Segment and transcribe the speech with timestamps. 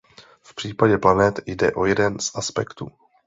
[0.43, 2.91] V případě planet jde o jeden z aspektů.